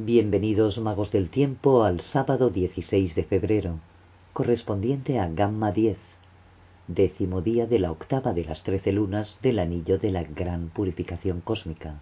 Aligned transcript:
Bienvenidos 0.00 0.78
magos 0.78 1.10
del 1.10 1.28
tiempo 1.28 1.82
al 1.82 2.02
sábado 2.02 2.50
16 2.50 3.16
de 3.16 3.24
febrero, 3.24 3.80
correspondiente 4.32 5.18
a 5.18 5.26
Gamma 5.26 5.72
10, 5.72 5.98
décimo 6.86 7.40
día 7.40 7.66
de 7.66 7.80
la 7.80 7.90
octava 7.90 8.32
de 8.32 8.44
las 8.44 8.62
trece 8.62 8.92
lunas 8.92 9.36
del 9.42 9.58
anillo 9.58 9.98
de 9.98 10.12
la 10.12 10.22
gran 10.22 10.68
purificación 10.68 11.40
cósmica. 11.40 11.98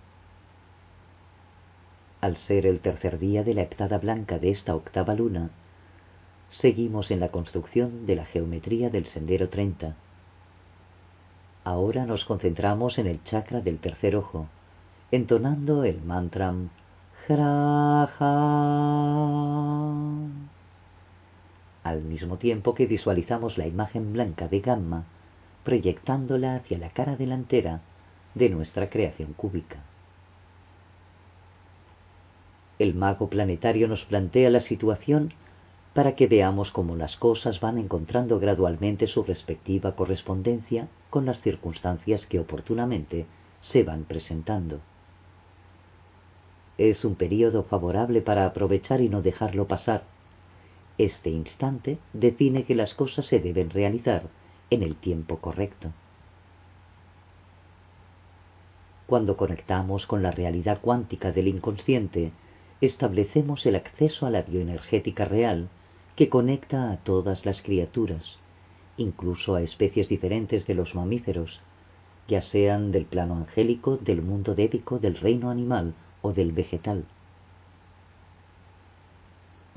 Al 2.20 2.36
ser 2.36 2.66
el 2.66 2.80
tercer 2.80 3.18
día 3.18 3.42
de 3.44 3.54
la 3.54 3.62
heptada 3.62 3.96
blanca 3.96 4.38
de 4.38 4.50
esta 4.50 4.74
octava 4.74 5.14
luna, 5.14 5.48
seguimos 6.50 7.10
en 7.10 7.20
la 7.20 7.30
construcción 7.30 8.04
de 8.04 8.16
la 8.16 8.26
geometría 8.26 8.90
del 8.90 9.06
sendero 9.06 9.48
30. 9.48 9.96
Ahora 11.64 12.04
nos 12.04 12.26
concentramos 12.26 12.98
en 12.98 13.06
el 13.06 13.24
chakra 13.24 13.62
del 13.62 13.78
tercer 13.78 14.16
ojo, 14.16 14.48
entonando 15.10 15.82
el 15.82 16.02
mantra 16.02 16.52
al 21.82 22.02
mismo 22.02 22.36
tiempo 22.36 22.74
que 22.74 22.86
visualizamos 22.86 23.58
la 23.58 23.66
imagen 23.66 24.12
blanca 24.12 24.46
de 24.46 24.60
Gamma 24.60 25.04
proyectándola 25.64 26.54
hacia 26.54 26.78
la 26.78 26.90
cara 26.90 27.16
delantera 27.16 27.80
de 28.34 28.48
nuestra 28.50 28.90
creación 28.90 29.32
cúbica. 29.32 29.78
El 32.78 32.94
mago 32.94 33.28
planetario 33.28 33.88
nos 33.88 34.04
plantea 34.04 34.50
la 34.50 34.60
situación 34.60 35.32
para 35.94 36.14
que 36.14 36.28
veamos 36.28 36.70
cómo 36.70 36.94
las 36.94 37.16
cosas 37.16 37.58
van 37.58 37.78
encontrando 37.78 38.38
gradualmente 38.38 39.08
su 39.08 39.24
respectiva 39.24 39.96
correspondencia 39.96 40.86
con 41.10 41.26
las 41.26 41.40
circunstancias 41.40 42.24
que 42.26 42.38
oportunamente 42.38 43.26
se 43.62 43.82
van 43.82 44.04
presentando. 44.04 44.80
Es 46.78 47.04
un 47.04 47.14
periodo 47.14 47.62
favorable 47.62 48.20
para 48.20 48.44
aprovechar 48.44 49.00
y 49.00 49.08
no 49.08 49.22
dejarlo 49.22 49.66
pasar. 49.66 50.04
Este 50.98 51.30
instante 51.30 51.98
define 52.12 52.64
que 52.64 52.74
las 52.74 52.94
cosas 52.94 53.26
se 53.26 53.38
deben 53.38 53.70
realizar 53.70 54.24
en 54.70 54.82
el 54.82 54.96
tiempo 54.96 55.38
correcto. 55.38 55.92
Cuando 59.06 59.36
conectamos 59.36 60.06
con 60.06 60.22
la 60.22 60.32
realidad 60.32 60.80
cuántica 60.80 61.32
del 61.32 61.48
inconsciente, 61.48 62.32
establecemos 62.80 63.64
el 63.64 63.76
acceso 63.76 64.26
a 64.26 64.30
la 64.30 64.42
bioenergética 64.42 65.24
real 65.24 65.68
que 66.16 66.28
conecta 66.28 66.90
a 66.90 66.96
todas 66.98 67.46
las 67.46 67.62
criaturas, 67.62 68.38
incluso 68.96 69.54
a 69.54 69.62
especies 69.62 70.08
diferentes 70.08 70.66
de 70.66 70.74
los 70.74 70.94
mamíferos, 70.94 71.60
ya 72.26 72.42
sean 72.42 72.90
del 72.90 73.04
plano 73.04 73.36
angélico, 73.36 73.96
del 73.98 74.22
mundo 74.22 74.54
débico, 74.54 74.98
del 74.98 75.16
reino 75.16 75.50
animal 75.50 75.94
del 76.22 76.52
vegetal. 76.52 77.04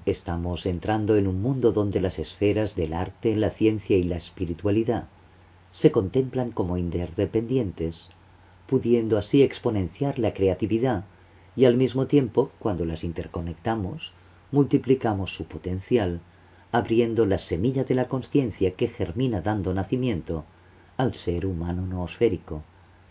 Estamos 0.05 0.65
entrando 0.65 1.15
en 1.17 1.27
un 1.27 1.41
mundo 1.41 1.71
donde 1.71 2.01
las 2.01 2.17
esferas 2.17 2.75
del 2.75 2.93
arte, 2.93 3.35
la 3.35 3.51
ciencia 3.51 3.97
y 3.97 4.03
la 4.03 4.17
espiritualidad 4.17 5.07
se 5.71 5.91
contemplan 5.91 6.51
como 6.51 6.77
interdependientes, 6.77 7.95
pudiendo 8.67 9.17
así 9.17 9.43
exponenciar 9.43 10.17
la 10.17 10.33
creatividad 10.33 11.03
y 11.55 11.65
al 11.65 11.77
mismo 11.77 12.07
tiempo, 12.07 12.51
cuando 12.57 12.85
las 12.85 13.03
interconectamos, 13.03 14.11
multiplicamos 14.51 15.35
su 15.35 15.45
potencial, 15.45 16.21
abriendo 16.71 17.25
la 17.25 17.37
semilla 17.37 17.83
de 17.83 17.95
la 17.95 18.07
conciencia 18.07 18.71
que 18.75 18.87
germina 18.87 19.41
dando 19.41 19.73
nacimiento 19.73 20.45
al 20.97 21.13
ser 21.13 21.45
humano 21.45 21.85
noosférico, 21.85 22.63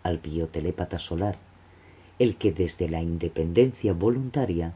al 0.02 0.18
biotelépata 0.18 0.98
solar, 0.98 1.38
el 2.18 2.36
que 2.36 2.52
desde 2.52 2.88
la 2.88 3.02
independencia 3.02 3.92
voluntaria 3.92 4.74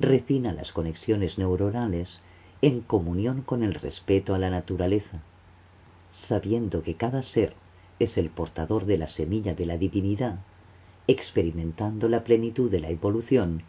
refina 0.00 0.52
las 0.52 0.72
conexiones 0.72 1.38
neuronales 1.38 2.20
en 2.60 2.80
comunión 2.80 3.42
con 3.42 3.62
el 3.62 3.74
respeto 3.74 4.34
a 4.34 4.38
la 4.38 4.50
naturaleza, 4.50 5.22
sabiendo 6.28 6.82
que 6.82 6.94
cada 6.94 7.22
ser 7.22 7.54
es 7.98 8.18
el 8.18 8.30
portador 8.30 8.86
de 8.86 8.98
la 8.98 9.08
semilla 9.08 9.54
de 9.54 9.66
la 9.66 9.76
divinidad, 9.76 10.40
experimentando 11.06 12.08
la 12.08 12.24
plenitud 12.24 12.70
de 12.70 12.80
la 12.80 12.90
evolución 12.90 13.62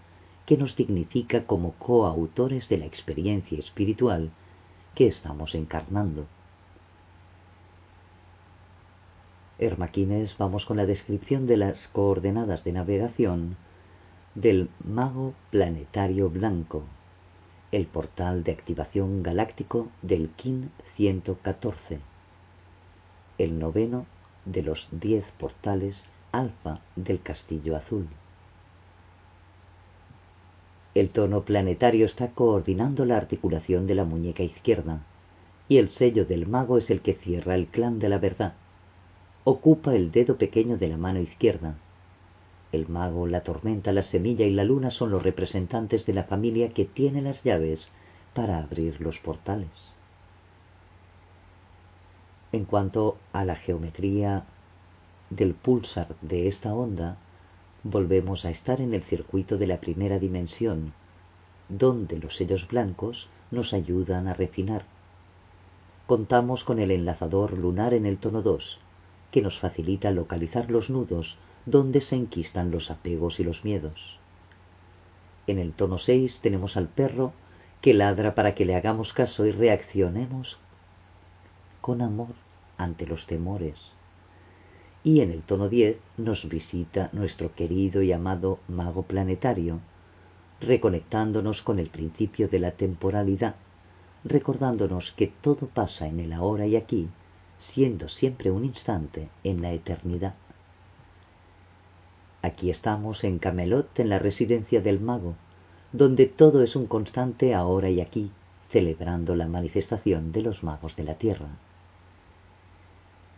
que 0.45 0.57
nos 0.57 0.75
dignifica 0.75 1.45
como 1.45 1.73
coautores 1.73 2.67
de 2.69 2.77
la 2.77 2.85
experiencia 2.85 3.57
espiritual 3.57 4.31
que 4.95 5.07
estamos 5.07 5.55
encarnando. 5.55 6.25
Hermaquines 9.59 10.35
vamos 10.39 10.65
con 10.65 10.77
la 10.77 10.87
descripción 10.87 11.45
de 11.45 11.57
las 11.57 11.87
coordenadas 11.89 12.63
de 12.63 12.71
navegación 12.71 13.55
del 14.33 14.69
mago 14.83 15.35
planetario 15.51 16.31
blanco, 16.31 16.83
el 17.71 17.85
portal 17.85 18.43
de 18.43 18.51
activación 18.51 19.21
galáctico 19.21 19.89
del 20.01 20.29
KIN 20.29 20.71
114, 20.95 21.99
el 23.37 23.59
noveno 23.59 24.07
de 24.45 24.63
los 24.63 24.87
diez 24.91 25.23
portales 25.39 26.01
alfa 26.31 26.79
del 26.95 27.21
castillo 27.21 27.77
azul. 27.77 28.07
El 30.95 31.09
tono 31.09 31.41
planetario 31.41 32.07
está 32.07 32.29
coordinando 32.29 33.05
la 33.05 33.17
articulación 33.17 33.85
de 33.85 33.93
la 33.93 34.03
muñeca 34.03 34.41
izquierda, 34.41 35.03
y 35.69 35.77
el 35.77 35.89
sello 35.89 36.25
del 36.25 36.47
mago 36.47 36.79
es 36.79 36.89
el 36.89 37.01
que 37.01 37.13
cierra 37.13 37.53
el 37.53 37.67
clan 37.67 37.99
de 37.99 38.09
la 38.09 38.17
verdad 38.17 38.53
ocupa 39.45 39.93
el 39.93 40.11
dedo 40.11 40.37
pequeño 40.37 40.77
de 40.77 40.87
la 40.87 40.97
mano 40.97 41.19
izquierda. 41.19 41.75
El 42.71 42.87
mago, 42.87 43.27
la 43.27 43.41
tormenta, 43.41 43.91
la 43.91 44.03
semilla 44.03 44.45
y 44.45 44.51
la 44.51 44.63
luna 44.63 44.89
son 44.89 45.11
los 45.11 45.21
representantes 45.21 46.05
de 46.05 46.13
la 46.13 46.23
familia 46.23 46.69
que 46.69 46.85
tiene 46.85 47.21
las 47.21 47.43
llaves 47.43 47.89
para 48.33 48.57
abrir 48.59 49.01
los 49.01 49.19
portales. 49.19 49.69
En 52.51 52.65
cuanto 52.65 53.17
a 53.33 53.45
la 53.45 53.55
geometría 53.55 54.45
del 55.29 55.55
pulsar 55.55 56.15
de 56.21 56.47
esta 56.47 56.73
onda, 56.73 57.17
volvemos 57.83 58.45
a 58.45 58.49
estar 58.49 58.79
en 58.79 58.93
el 58.93 59.03
circuito 59.03 59.57
de 59.57 59.67
la 59.67 59.79
primera 59.79 60.19
dimensión, 60.19 60.93
donde 61.67 62.17
los 62.17 62.35
sellos 62.37 62.67
blancos 62.67 63.27
nos 63.51 63.73
ayudan 63.73 64.27
a 64.27 64.33
refinar. 64.33 64.85
Contamos 66.07 66.63
con 66.63 66.79
el 66.79 66.91
enlazador 66.91 67.57
lunar 67.57 67.93
en 67.93 68.05
el 68.05 68.17
tono 68.17 68.41
2, 68.41 68.79
que 69.33 69.41
nos 69.41 69.59
facilita 69.59 70.11
localizar 70.11 70.69
los 70.69 70.91
nudos 70.91 71.35
donde 71.65 72.01
se 72.01 72.15
enquistan 72.15 72.69
los 72.69 72.91
apegos 72.91 73.39
y 73.39 73.43
los 73.43 73.65
miedos. 73.65 74.19
En 75.47 75.57
el 75.57 75.73
tono 75.73 75.97
6 75.97 76.39
tenemos 76.43 76.77
al 76.77 76.87
perro 76.87 77.33
que 77.81 77.95
ladra 77.95 78.35
para 78.35 78.53
que 78.53 78.63
le 78.63 78.75
hagamos 78.75 79.11
caso 79.11 79.47
y 79.47 79.51
reaccionemos 79.51 80.59
con 81.81 82.03
amor 82.03 82.35
ante 82.77 83.07
los 83.07 83.25
temores. 83.25 83.75
Y 85.03 85.21
en 85.21 85.31
el 85.31 85.41
tono 85.41 85.67
10 85.67 85.97
nos 86.17 86.47
visita 86.47 87.09
nuestro 87.11 87.55
querido 87.55 88.03
y 88.03 88.11
amado 88.11 88.59
mago 88.67 89.01
planetario, 89.01 89.79
reconectándonos 90.61 91.63
con 91.63 91.79
el 91.79 91.89
principio 91.89 92.49
de 92.49 92.59
la 92.59 92.71
temporalidad, 92.71 93.55
recordándonos 94.23 95.11
que 95.17 95.27
todo 95.41 95.67
pasa 95.67 96.07
en 96.07 96.19
el 96.19 96.33
ahora 96.33 96.67
y 96.67 96.75
aquí, 96.75 97.09
siendo 97.71 98.09
siempre 98.09 98.51
un 98.51 98.65
instante 98.65 99.29
en 99.43 99.61
la 99.61 99.71
eternidad. 99.71 100.35
Aquí 102.41 102.69
estamos 102.69 103.23
en 103.23 103.39
Camelot, 103.39 103.99
en 103.99 104.09
la 104.09 104.19
residencia 104.19 104.81
del 104.81 104.99
mago, 104.99 105.35
donde 105.93 106.25
todo 106.25 106.61
es 106.61 106.75
un 106.75 106.87
constante 106.87 107.53
ahora 107.53 107.89
y 107.89 108.01
aquí, 108.01 108.31
celebrando 108.71 109.35
la 109.35 109.47
manifestación 109.47 110.31
de 110.31 110.41
los 110.41 110.63
magos 110.63 110.95
de 110.95 111.03
la 111.03 111.15
tierra. 111.15 111.47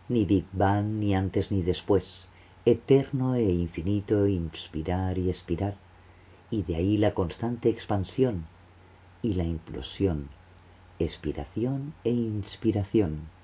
Ni 0.08 0.24
Big 0.24 0.46
Bang, 0.52 0.86
ni 0.86 1.14
antes 1.14 1.52
ni 1.52 1.62
después, 1.62 2.26
eterno 2.64 3.36
e 3.36 3.44
infinito 3.44 4.26
inspirar 4.26 5.18
y 5.18 5.30
expirar, 5.30 5.76
y 6.50 6.62
de 6.62 6.76
ahí 6.76 6.96
la 6.96 7.14
constante 7.14 7.68
expansión 7.68 8.46
y 9.22 9.34
la 9.34 9.44
implosión, 9.44 10.28
expiración 10.98 11.94
e 12.04 12.10
inspiración 12.10 13.35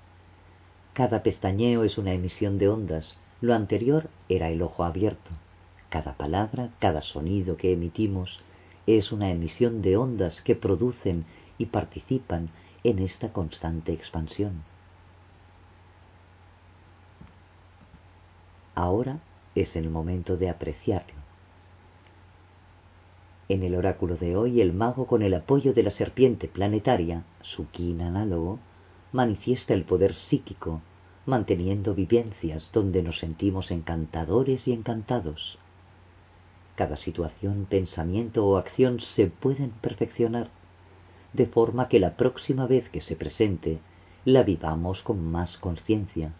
cada 0.93 1.23
pestañeo 1.23 1.83
es 1.83 1.97
una 1.97 2.13
emisión 2.13 2.57
de 2.57 2.69
ondas, 2.69 3.15
lo 3.41 3.55
anterior 3.55 4.09
era 4.29 4.49
el 4.49 4.61
ojo 4.61 4.83
abierto. 4.83 5.31
Cada 5.89 6.13
palabra, 6.13 6.69
cada 6.79 7.01
sonido 7.01 7.57
que 7.57 7.73
emitimos 7.73 8.39
es 8.85 9.11
una 9.11 9.29
emisión 9.31 9.81
de 9.81 9.97
ondas 9.97 10.41
que 10.41 10.55
producen 10.55 11.25
y 11.57 11.65
participan 11.67 12.49
en 12.83 12.99
esta 12.99 13.33
constante 13.33 13.91
expansión. 13.91 14.63
Ahora 18.75 19.19
es 19.55 19.75
el 19.75 19.89
momento 19.89 20.37
de 20.37 20.49
apreciarlo. 20.49 21.13
En 23.49 23.63
el 23.63 23.75
oráculo 23.75 24.15
de 24.15 24.35
hoy, 24.35 24.61
el 24.61 24.73
mago, 24.73 25.05
con 25.05 25.21
el 25.21 25.33
apoyo 25.33 25.73
de 25.73 25.83
la 25.83 25.91
serpiente 25.91 26.47
planetaria, 26.47 27.23
su 27.41 27.69
kin 27.69 28.01
análogo, 28.01 28.59
manifiesta 29.13 29.73
el 29.73 29.85
poder 29.85 30.15
psíquico, 30.15 30.81
manteniendo 31.25 31.93
vivencias 31.93 32.69
donde 32.73 33.01
nos 33.01 33.19
sentimos 33.19 33.71
encantadores 33.71 34.67
y 34.67 34.73
encantados. 34.73 35.57
Cada 36.75 36.97
situación, 36.97 37.67
pensamiento 37.69 38.45
o 38.45 38.57
acción 38.57 38.99
se 38.99 39.27
pueden 39.27 39.69
perfeccionar, 39.69 40.49
de 41.31 41.45
forma 41.45 41.87
que 41.87 41.99
la 41.99 42.17
próxima 42.17 42.67
vez 42.67 42.89
que 42.89 43.01
se 43.01 43.15
presente 43.15 43.79
la 44.25 44.43
vivamos 44.43 45.03
con 45.03 45.31
más 45.31 45.57
conciencia. 45.57 46.33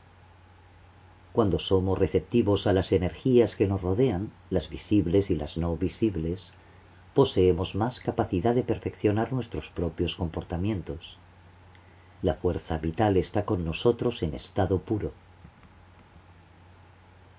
Cuando 1.31 1.59
somos 1.59 1.97
receptivos 1.97 2.67
a 2.67 2.73
las 2.73 2.91
energías 2.91 3.55
que 3.55 3.67
nos 3.67 3.81
rodean, 3.81 4.31
las 4.49 4.69
visibles 4.69 5.29
y 5.29 5.35
las 5.35 5.57
no 5.57 5.77
visibles, 5.77 6.51
poseemos 7.13 7.75
más 7.75 7.99
capacidad 7.99 8.55
de 8.55 8.63
perfeccionar 8.63 9.31
nuestros 9.31 9.69
propios 9.69 10.15
comportamientos. 10.15 11.17
La 12.23 12.35
fuerza 12.35 12.77
vital 12.77 13.17
está 13.17 13.43
con 13.43 13.65
nosotros 13.65 14.23
en 14.23 14.33
estado 14.33 14.79
puro. 14.79 15.11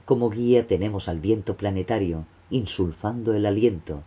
Como 0.04 0.28
guía 0.28 0.66
tenemos 0.66 1.08
al 1.08 1.20
viento 1.20 1.56
planetario 1.56 2.26
insulfando 2.50 3.32
el 3.32 3.46
aliento, 3.46 4.02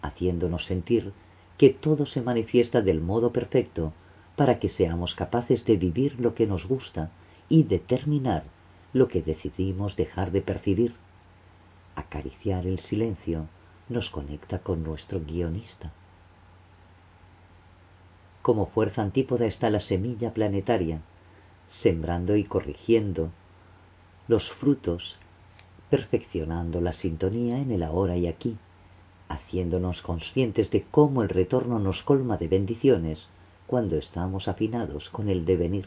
haciéndonos 0.00 0.64
sentir 0.66 1.12
que 1.58 1.70
todo 1.70 2.06
se 2.06 2.22
manifiesta 2.22 2.82
del 2.82 3.00
modo 3.00 3.32
perfecto 3.32 3.92
para 4.36 4.60
que 4.60 4.68
seamos 4.68 5.16
capaces 5.16 5.64
de 5.64 5.76
vivir 5.76 6.20
lo 6.20 6.36
que 6.36 6.46
nos 6.46 6.66
gusta 6.66 7.10
y 7.48 7.64
determinar 7.64 8.44
lo 8.92 9.08
que 9.08 9.22
decidimos 9.22 9.96
dejar 9.96 10.30
de 10.30 10.42
percibir. 10.42 10.94
Acariciar 11.96 12.64
el 12.64 12.78
silencio 12.78 13.48
nos 13.88 14.08
conecta 14.08 14.60
con 14.60 14.84
nuestro 14.84 15.20
guionista. 15.20 15.92
Como 18.42 18.66
fuerza 18.66 19.02
antípoda 19.02 19.46
está 19.46 19.70
la 19.70 19.78
semilla 19.78 20.34
planetaria, 20.34 21.00
sembrando 21.70 22.36
y 22.36 22.42
corrigiendo 22.42 23.30
los 24.26 24.50
frutos, 24.50 25.16
perfeccionando 25.90 26.80
la 26.80 26.92
sintonía 26.92 27.58
en 27.58 27.70
el 27.70 27.84
ahora 27.84 28.16
y 28.16 28.26
aquí, 28.26 28.56
haciéndonos 29.28 30.02
conscientes 30.02 30.70
de 30.70 30.82
cómo 30.82 31.22
el 31.22 31.28
retorno 31.28 31.78
nos 31.78 32.02
colma 32.02 32.36
de 32.36 32.48
bendiciones 32.48 33.28
cuando 33.68 33.96
estamos 33.96 34.48
afinados 34.48 35.08
con 35.10 35.28
el 35.28 35.44
devenir. 35.44 35.86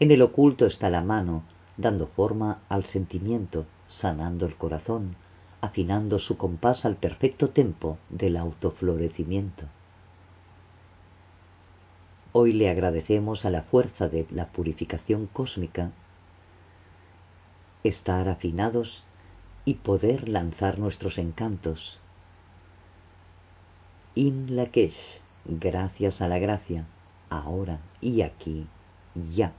En 0.00 0.10
el 0.10 0.22
oculto 0.22 0.66
está 0.66 0.88
la 0.88 1.02
mano, 1.02 1.42
dando 1.76 2.06
forma 2.06 2.60
al 2.68 2.86
sentimiento, 2.86 3.66
sanando 3.88 4.46
el 4.46 4.56
corazón, 4.56 5.16
afinando 5.60 6.18
su 6.18 6.36
compás 6.36 6.84
al 6.84 6.96
perfecto 6.96 7.50
tempo 7.50 7.98
del 8.08 8.36
autoflorecimiento. 8.36 9.66
Hoy 12.34 12.54
le 12.54 12.70
agradecemos 12.70 13.44
a 13.44 13.50
la 13.50 13.62
fuerza 13.62 14.08
de 14.08 14.26
la 14.30 14.46
purificación 14.46 15.26
cósmica 15.26 15.90
estar 17.84 18.28
afinados 18.28 19.04
y 19.66 19.74
poder 19.74 20.28
lanzar 20.30 20.78
nuestros 20.78 21.18
encantos. 21.18 21.98
In 24.14 24.56
Lakesh, 24.56 24.96
gracias 25.44 26.22
a 26.22 26.28
la 26.28 26.38
gracia, 26.38 26.86
ahora 27.28 27.80
y 28.00 28.22
aquí, 28.22 28.66
ya. 29.34 29.52